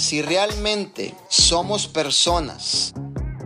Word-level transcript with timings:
si 0.00 0.22
realmente 0.22 1.14
somos 1.28 1.86
personas 1.86 2.94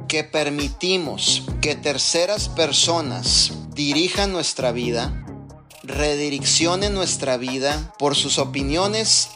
que 0.06 0.22
permitimos 0.22 1.42
que 1.60 1.74
terceras 1.74 2.48
personas 2.48 3.52
dirijan 3.74 4.32
nuestra 4.32 4.70
vida, 4.70 5.26
redireccionen 5.82 6.94
nuestra 6.94 7.38
vida 7.38 7.92
por 7.98 8.14
sus 8.14 8.38
opiniones, 8.38 9.30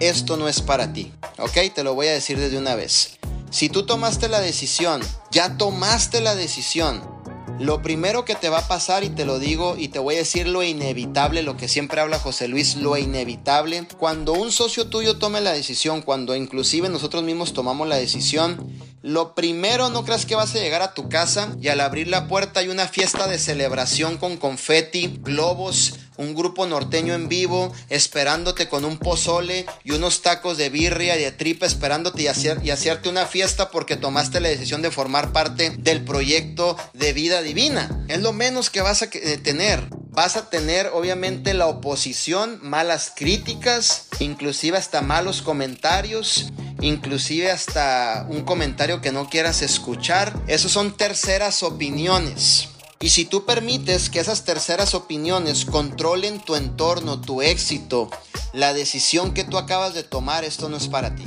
esto 0.00 0.36
no 0.36 0.48
es 0.48 0.60
para 0.60 0.92
ti. 0.92 1.12
¿Ok? 1.38 1.72
Te 1.72 1.84
lo 1.84 1.94
voy 1.94 2.08
a 2.08 2.12
decir 2.12 2.40
desde 2.40 2.58
una 2.58 2.74
vez. 2.74 3.18
Si 3.50 3.68
tú 3.68 3.86
tomaste 3.86 4.28
la 4.28 4.40
decisión, 4.40 5.00
ya 5.30 5.56
tomaste 5.56 6.20
la 6.20 6.34
decisión 6.34 7.13
lo 7.58 7.82
primero 7.82 8.24
que 8.24 8.34
te 8.34 8.48
va 8.48 8.58
a 8.58 8.68
pasar, 8.68 9.04
y 9.04 9.10
te 9.10 9.24
lo 9.24 9.38
digo, 9.38 9.76
y 9.78 9.88
te 9.88 9.98
voy 9.98 10.16
a 10.16 10.18
decir 10.18 10.48
lo 10.48 10.62
inevitable, 10.62 11.42
lo 11.42 11.56
que 11.56 11.68
siempre 11.68 12.00
habla 12.00 12.18
José 12.18 12.48
Luis, 12.48 12.76
lo 12.76 12.96
inevitable, 12.96 13.86
cuando 13.98 14.32
un 14.32 14.50
socio 14.50 14.88
tuyo 14.88 15.18
tome 15.18 15.40
la 15.40 15.52
decisión, 15.52 16.02
cuando 16.02 16.34
inclusive 16.34 16.88
nosotros 16.88 17.22
mismos 17.22 17.52
tomamos 17.52 17.86
la 17.86 17.96
decisión, 17.96 18.72
lo 19.04 19.34
primero 19.34 19.90
no 19.90 20.02
creas 20.02 20.24
que 20.24 20.34
vas 20.34 20.54
a 20.54 20.58
llegar 20.58 20.80
a 20.80 20.94
tu 20.94 21.10
casa 21.10 21.54
y 21.60 21.68
al 21.68 21.82
abrir 21.82 22.08
la 22.08 22.26
puerta 22.26 22.60
hay 22.60 22.70
una 22.70 22.88
fiesta 22.88 23.26
de 23.26 23.38
celebración 23.38 24.16
con 24.16 24.38
confeti, 24.38 25.18
globos, 25.20 25.96
un 26.16 26.34
grupo 26.34 26.64
norteño 26.64 27.12
en 27.12 27.28
vivo, 27.28 27.70
esperándote 27.90 28.66
con 28.66 28.86
un 28.86 28.96
pozole 28.96 29.66
y 29.82 29.90
unos 29.90 30.22
tacos 30.22 30.56
de 30.56 30.70
birria 30.70 31.18
y 31.18 31.22
de 31.22 31.32
tripa, 31.32 31.66
esperándote 31.66 32.22
y, 32.22 32.28
y 32.66 32.70
hacerte 32.70 33.10
una 33.10 33.26
fiesta 33.26 33.70
porque 33.70 33.96
tomaste 33.96 34.40
la 34.40 34.48
decisión 34.48 34.80
de 34.80 34.90
formar 34.90 35.32
parte 35.32 35.68
del 35.76 36.02
proyecto 36.02 36.78
de 36.94 37.12
vida 37.12 37.42
divina. 37.42 38.06
Es 38.08 38.22
lo 38.22 38.32
menos 38.32 38.70
que 38.70 38.80
vas 38.80 39.02
a 39.02 39.10
eh, 39.12 39.36
tener. 39.36 39.86
Vas 40.12 40.36
a 40.36 40.48
tener 40.48 40.90
obviamente 40.94 41.52
la 41.52 41.66
oposición, 41.66 42.58
malas 42.62 43.12
críticas, 43.14 44.06
inclusive 44.20 44.78
hasta 44.78 45.02
malos 45.02 45.42
comentarios, 45.42 46.52
inclusive 46.84 47.50
hasta 47.50 48.26
un 48.28 48.42
comentario 48.42 49.00
que 49.00 49.12
no 49.12 49.28
quieras 49.28 49.62
escuchar. 49.62 50.38
Esos 50.46 50.72
son 50.72 50.96
terceras 50.96 51.62
opiniones. 51.62 52.68
Y 53.00 53.10
si 53.10 53.24
tú 53.24 53.44
permites 53.44 54.08
que 54.08 54.20
esas 54.20 54.44
terceras 54.44 54.94
opiniones 54.94 55.64
controlen 55.64 56.40
tu 56.40 56.54
entorno, 56.54 57.20
tu 57.20 57.42
éxito, 57.42 58.10
la 58.52 58.72
decisión 58.72 59.34
que 59.34 59.44
tú 59.44 59.58
acabas 59.58 59.94
de 59.94 60.04
tomar, 60.04 60.44
esto 60.44 60.68
no 60.68 60.76
es 60.76 60.88
para 60.88 61.14
ti. 61.14 61.24